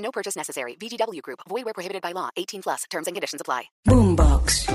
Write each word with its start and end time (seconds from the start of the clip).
No 0.00 0.10
purchase 0.10 0.36
necessary. 0.36 0.76
VGW 0.76 1.20
Group. 1.22 1.40
Void 1.48 1.64
where 1.64 1.74
prohibited 1.74 2.02
by 2.02 2.12
law. 2.12 2.30
18 2.36 2.62
plus. 2.62 2.84
Terms 2.90 3.06
and 3.06 3.14
conditions 3.14 3.40
apply. 3.40 3.70
Boombox. 3.86 4.66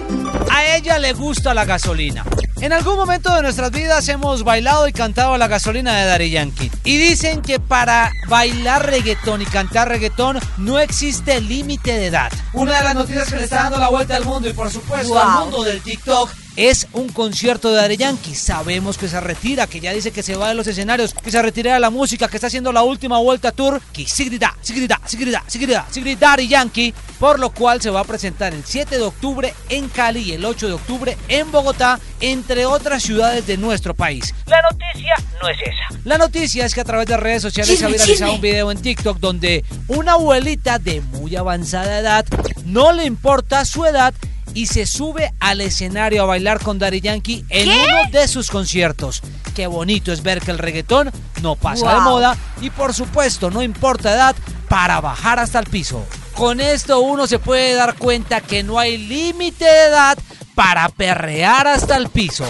A 0.52 0.76
ella 0.76 1.00
le 1.00 1.14
gusta 1.14 1.54
la 1.54 1.66
gasolina. 1.66 2.24
En 2.62 2.72
algún 2.72 2.96
momento 2.96 3.34
de 3.36 3.42
nuestras 3.42 3.72
vidas 3.72 4.08
hemos 4.08 4.44
bailado 4.44 4.88
y 4.88 4.94
cantado 4.94 5.38
la 5.38 5.48
gasolina 5.48 5.94
de 5.96 6.06
Daddy 6.06 6.30
Yankee. 6.30 6.72
Y 6.84 6.98
dicen 6.98 7.42
que 7.42 7.60
para 7.60 8.12
bailar 8.28 8.86
reggaetón 8.86 9.42
y 9.42 9.46
cantar 9.46 9.90
reggaetón 9.90 10.40
no 10.58 10.80
existe 10.80 11.42
límite 11.42 11.98
de 11.98 12.08
edad. 12.08 12.32
Una 12.54 12.78
de 12.78 12.84
las 12.84 12.96
noticias 12.96 13.30
que 13.30 13.38
le 13.38 13.44
está 13.44 13.64
dando 13.64 13.80
la 13.80 13.90
vuelta 13.90 14.16
al 14.16 14.26
mundo 14.26 14.48
y 14.48 14.54
por 14.54 14.72
supuesto 14.72 15.20
al 15.20 15.42
mundo 15.42 15.64
del 15.64 15.82
TikTok 15.82 16.30
es 16.56 16.88
un 16.94 17.10
concierto 17.10 17.70
de 17.70 17.78
Daddy 17.78 17.98
Yankee. 17.98 18.36
Sabemos 18.36 18.98
que 18.98 19.08
se 19.08 19.20
retira, 19.20 19.68
que 19.68 19.80
ya 19.80 19.94
dice 19.94 20.12
que 20.12 20.24
se 20.24 20.36
va 20.36 20.50
de 20.50 20.56
los 20.56 20.68
escenarios, 20.68 21.14
que 21.14 21.32
se 21.32 21.42
retira 21.42 21.74
de 21.74 21.80
la 21.80 21.90
música, 21.90 22.28
que 22.28 22.38
está 22.38 22.48
haciendo 22.48 22.72
la 22.72 22.84
última 22.84 23.18
vuelta 23.20 23.52
tour. 23.52 23.82
Que 23.94 24.06
sigrita, 24.06 24.56
sigrita, 24.62 25.02
sigrita, 25.06 25.44
sigrita, 25.48 25.86
sigrita 25.90 26.28
Daddy 26.30 26.48
Yankee. 26.48 26.94
Por 27.20 27.40
lo 27.40 27.50
cual 27.52 27.82
se 27.82 27.90
va 27.90 28.02
a 28.02 28.04
presentar 28.04 28.54
el 28.54 28.64
7 28.66 28.98
de 28.98 29.04
octubre 29.04 29.54
en 29.70 29.88
Cali 29.88 30.22
y 30.22 30.32
el 30.34 30.44
8 30.44 30.68
de 30.68 30.74
octubre 30.74 31.18
en 31.30 31.50
Bogotá, 31.50 32.00
entre 32.20 32.66
otras 32.66 33.04
ciudades 33.04 33.48
de 33.48 33.58
nuestro 33.58 33.94
país. 33.94 34.34
La 34.48 34.62
noticia 34.62 35.14
no 35.42 35.48
es 35.48 35.58
esa. 35.62 36.00
La 36.04 36.18
noticia 36.18 36.66
es 36.66 36.74
que 36.74 36.82
a 36.82 36.84
través 36.84 37.08
de 37.08 37.18
redes 37.18 37.42
sociales 37.42 37.80
se 37.80 37.86
ha 37.86 37.88
viralizado 37.88 38.34
un 38.34 38.42
video 38.42 38.70
en 38.70 38.82
TikTok 38.82 39.20
donde 39.20 39.64
una 39.88 40.14
abuelita 40.14 40.78
de 40.78 41.02
muy 41.02 41.36
avanzada 41.36 42.00
edad 42.00 42.26
no 42.66 42.92
le 42.92 43.06
importa 43.06 43.64
su 43.66 43.86
edad 43.86 44.14
y 44.56 44.66
se 44.68 44.88
sube 44.88 45.34
al 45.40 45.62
escenario 45.62 46.24
a 46.24 46.26
bailar 46.26 46.60
con 46.62 46.80
Daddy 46.80 47.02
Yankee 47.02 47.46
en 47.50 47.70
uno 47.70 48.10
de 48.12 48.28
sus 48.28 48.50
conciertos. 48.50 49.22
Qué 49.54 49.68
bonito 49.68 50.12
es 50.12 50.24
ver 50.24 50.42
que 50.42 50.50
el 50.50 50.58
reggaetón 50.58 51.12
no 51.44 51.56
pasa 51.56 51.94
de 51.94 52.00
moda 52.00 52.36
y 52.62 52.72
por 52.72 52.94
supuesto 52.94 53.52
no 53.52 53.62
importa 53.62 54.14
edad 54.14 54.36
para 54.70 55.02
bajar 55.02 55.40
hasta 55.40 55.60
el 55.60 55.66
piso. 55.66 56.04
Con 56.34 56.60
esto 56.60 57.02
uno 57.02 57.28
se 57.28 57.38
puede 57.38 57.76
dar 57.76 57.96
cuenta 57.96 58.42
que 58.42 58.64
no 58.64 58.80
hay 58.80 58.98
límite 58.98 59.66
de 59.66 59.86
edad 59.88 60.18
para 60.56 60.90
perrear 60.90 61.68
hasta 61.68 61.98
el 61.98 62.10
piso. 62.10 62.46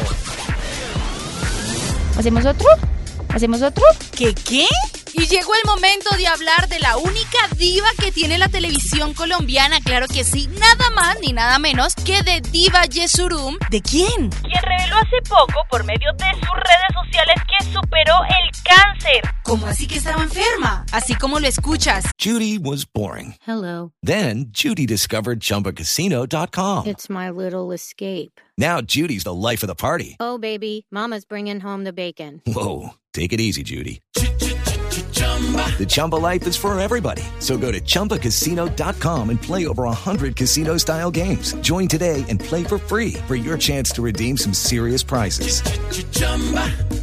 ¿Hacemos 2.17 2.45
otro? 2.45 2.67
¿Hacemos 3.29 3.61
otro? 3.61 3.83
¿Qué 4.11 4.33
qué? 4.33 4.67
Y 5.17 5.27
llegó 5.27 5.53
el 5.55 5.61
momento 5.65 6.09
de 6.17 6.27
hablar 6.27 6.67
de 6.67 6.79
la 6.79 6.97
única 6.97 7.37
diva 7.57 7.87
que 7.97 8.11
tiene 8.11 8.37
la 8.37 8.49
televisión 8.49 9.13
colombiana, 9.13 9.79
claro 9.79 10.07
que 10.07 10.25
sí, 10.25 10.47
nada 10.59 10.89
más 10.89 11.17
ni 11.21 11.31
nada 11.31 11.57
menos 11.57 11.95
que 11.95 12.21
de 12.21 12.41
Diva 12.41 12.83
Yesurum. 12.83 13.57
¿De 13.69 13.81
quién? 13.81 14.29
quien 14.29 14.61
reveló 14.61 14.97
hace 14.97 15.21
poco 15.29 15.61
por 15.69 15.85
medio 15.85 16.11
de 16.13 16.25
sus 16.33 16.53
redes 16.53 16.91
sociales 17.01 17.35
que 17.47 17.65
superó 17.65 18.13
el 18.23 18.51
cáncer. 18.63 19.21
¿Cómo 19.43 19.67
así 19.67 19.87
que 19.87 19.95
estaba 19.95 20.21
enferma? 20.21 20.85
Así 20.91 21.15
como 21.15 21.39
lo 21.39 21.47
escuchas. 21.47 22.05
Judy 22.21 22.57
was 22.57 22.85
boring. 22.85 23.35
Hello. 23.47 23.93
Then 24.03 24.47
Judy 24.51 24.85
discovered 24.85 25.39
ChumbaCasino.com. 25.39 26.87
It's 26.87 27.09
my 27.09 27.29
little 27.29 27.71
escape. 27.71 28.41
Now 28.57 28.81
Judy's 28.81 29.23
the 29.23 29.33
life 29.33 29.63
of 29.63 29.67
the 29.67 29.75
party. 29.75 30.17
Oh, 30.19 30.37
baby, 30.37 30.85
Mama's 30.91 31.25
bringing 31.25 31.61
home 31.61 31.83
the 31.85 31.93
bacon. 31.93 32.41
Whoa, 32.45 32.95
take 33.13 33.31
it 33.33 33.39
easy, 33.39 33.63
Judy. 33.63 34.01
The 35.13 35.85
Chumba 35.87 36.15
life 36.15 36.47
is 36.47 36.55
for 36.55 36.77
everybody. 36.79 37.23
So 37.39 37.57
go 37.57 37.71
to 37.71 37.79
ChumbaCasino.com 37.81 39.29
and 39.29 39.41
play 39.41 39.67
over 39.67 39.83
100 39.83 40.35
casino-style 40.35 41.11
games. 41.11 41.53
Join 41.55 41.87
today 41.87 42.23
and 42.29 42.39
play 42.39 42.63
for 42.63 42.77
free 42.77 43.13
for 43.27 43.35
your 43.35 43.57
chance 43.57 43.91
to 43.91 44.01
redeem 44.01 44.37
some 44.37 44.53
serious 44.53 45.03
prizes. 45.03 45.61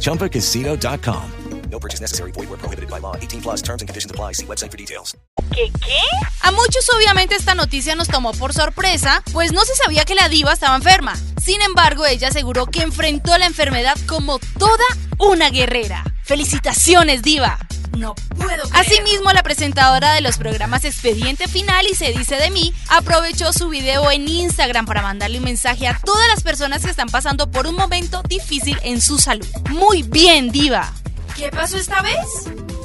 ChumbaCasino.com. 0.01 1.31
No 1.73 1.79
purchase 1.79 2.01
necessary. 2.01 2.31
Void 2.31 2.49
where 2.49 2.59
prohibited 2.59 2.87
by 2.87 2.99
law. 2.99 3.15
18 3.15 3.41
plus 3.41 3.61
terms 3.63 3.81
and 3.81 3.89
conditions 3.89 4.11
apply. 4.11 4.33
See 4.33 4.45
website 4.45 4.69
for 4.69 4.77
details. 4.77 5.17
¿Qué 5.49 5.71
qué? 5.71 5.97
A 6.43 6.51
muchos 6.51 6.87
obviamente 6.95 7.35
esta 7.35 7.55
noticia 7.55 7.95
nos 7.95 8.07
tomó 8.07 8.31
por 8.33 8.53
sorpresa, 8.53 9.23
pues 9.33 9.53
no 9.53 9.65
se 9.65 9.73
sabía 9.75 10.05
que 10.05 10.13
la 10.13 10.29
diva 10.29 10.53
estaba 10.53 10.75
enferma. 10.75 11.15
Sin 11.41 11.63
embargo, 11.63 12.05
ella 12.05 12.27
aseguró 12.27 12.67
que 12.67 12.83
enfrentó 12.83 13.35
la 13.39 13.47
enfermedad 13.47 13.97
como 14.07 14.39
toda 14.59 14.85
una 15.17 15.49
guerrera. 15.49 16.03
¡Felicitaciones, 16.23 17.23
diva! 17.23 17.57
No 17.97 18.15
puedo. 18.37 18.63
Asimismo, 18.73 19.31
la 19.33 19.43
presentadora 19.43 20.13
de 20.13 20.21
los 20.21 20.37
programas 20.37 20.83
Expediente 20.83 21.47
Final 21.47 21.85
y 21.91 21.95
Se 21.95 22.11
Dice 22.11 22.35
de 22.35 22.49
Mí 22.49 22.73
aprovechó 22.89 23.53
su 23.53 23.69
video 23.69 24.09
en 24.11 24.27
Instagram 24.27 24.85
para 24.85 25.01
mandarle 25.01 25.37
un 25.37 25.43
mensaje 25.45 25.87
a 25.87 25.99
todas 26.03 26.27
las 26.27 26.43
personas 26.43 26.83
que 26.83 26.89
están 26.89 27.09
pasando 27.09 27.49
por 27.49 27.67
un 27.67 27.75
momento 27.75 28.23
difícil 28.23 28.77
en 28.83 29.01
su 29.01 29.17
salud. 29.17 29.47
Muy 29.69 30.03
bien, 30.03 30.51
diva. 30.51 30.91
¿Qué 31.35 31.49
pasó 31.49 31.77
esta 31.77 32.01
vez? 32.01 32.17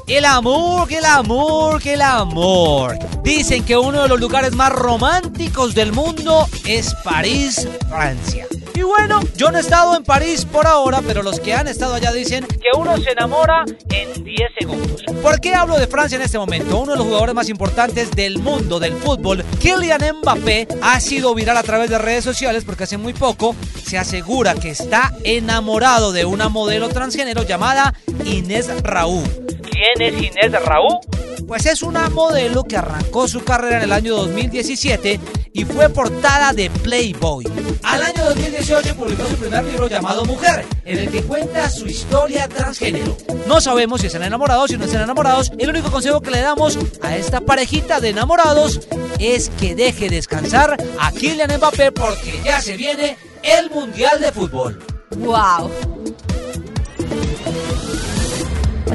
El 0.07 0.25
amor, 0.25 0.89
que 0.89 0.99
el 0.99 1.05
amor, 1.05 1.83
que 1.83 1.95
el 1.95 2.03
amor. 2.03 2.99
Dicen 3.23 3.65
que 3.65 3.77
uno 3.77 4.03
de 4.03 4.09
los 4.09 4.19
lugares 4.19 4.55
más 4.55 4.73
románticos 4.73 5.75
del 5.75 5.93
mundo 5.93 6.49
es 6.65 6.95
París, 7.05 7.69
Francia. 7.91 8.47
Y 8.79 8.83
bueno, 8.83 9.19
yo 9.35 9.51
no 9.51 9.59
he 9.59 9.61
estado 9.61 9.97
en 9.97 10.05
París 10.05 10.45
por 10.45 10.69
ahora, 10.69 11.03
pero 11.05 11.25
los 11.25 11.41
que 11.41 11.53
han 11.53 11.67
estado 11.67 11.95
allá 11.95 12.13
dicen 12.13 12.47
que 12.47 12.79
uno 12.79 12.97
se 12.99 13.11
enamora 13.11 13.65
en 13.91 14.23
10 14.23 14.39
segundos. 14.57 15.03
¿Por 15.21 15.41
qué 15.41 15.53
hablo 15.53 15.77
de 15.77 15.89
Francia 15.89 16.15
en 16.15 16.23
este 16.23 16.39
momento? 16.39 16.79
Uno 16.79 16.93
de 16.93 16.99
los 16.99 17.07
jugadores 17.09 17.35
más 17.35 17.49
importantes 17.49 18.13
del 18.13 18.39
mundo 18.39 18.79
del 18.79 18.93
fútbol, 18.93 19.45
Kylian 19.61 20.19
Mbappé, 20.23 20.69
ha 20.81 21.01
sido 21.01 21.35
viral 21.35 21.57
a 21.57 21.65
través 21.65 21.91
de 21.91 21.99
redes 21.99 22.23
sociales 22.23 22.63
porque 22.65 22.85
hace 22.85 22.99
muy 22.99 23.15
poco 23.15 23.57
se 23.85 23.99
asegura 23.99 24.55
que 24.55 24.71
está 24.71 25.13
enamorado 25.25 26.13
de 26.13 26.25
una 26.25 26.49
modelo 26.49 26.89
transgénero 26.89 27.43
llamada 27.43 27.95
Inés 28.25 28.71
Raúl. 28.85 29.48
¿Quién 29.79 30.13
es 30.13 30.23
Inés 30.23 30.51
Raúl? 30.65 30.99
Pues 31.47 31.65
es 31.67 31.83
una 31.83 32.11
modelo 32.11 32.65
que 32.65 32.77
arrancó 32.77 33.29
su 33.29 33.45
carrera 33.45 33.77
en 33.77 33.85
el 33.85 33.93
año 33.93 34.17
2017 34.17 35.21
y 35.53 35.65
fue 35.65 35.89
portada 35.89 36.53
de 36.53 36.69
Playboy. 36.69 37.45
Al 37.85 38.03
año 38.03 38.25
2018 38.25 38.97
publicó 38.97 39.25
su 39.27 39.37
primer 39.37 39.65
libro 39.65 39.87
llamado 39.87 40.25
Mujer, 40.25 40.67
en 40.85 40.99
el 40.99 41.11
que 41.13 41.23
cuenta 41.23 41.71
su 41.71 41.87
historia 41.87 42.49
transgénero. 42.49 43.17
No 43.47 43.61
sabemos 43.61 44.01
si 44.01 44.09
están 44.09 44.25
enamorados, 44.25 44.73
si 44.73 44.77
no 44.77 44.85
están 44.85 45.03
enamorados. 45.03 45.53
El 45.57 45.71
único 45.71 45.93
consejo 45.93 46.21
que 46.23 46.33
le 46.33 46.41
damos 46.41 46.77
a 47.01 47.17
esta 47.17 47.41
parejita 47.41 48.01
de 48.01 48.09
enamorados 48.09 48.81
es 49.21 49.49
que 49.61 49.77
deje 49.77 50.09
descansar 50.09 50.77
a 50.99 51.13
Kylian 51.13 51.57
Mbappé 51.57 51.93
porque 51.93 52.41
ya 52.45 52.61
se 52.61 52.77
viene 52.77 53.17
el 53.45 53.71
Mundial 53.71 54.21
de 54.21 54.33
Fútbol. 54.33 54.85
¡Wow! 55.19 55.71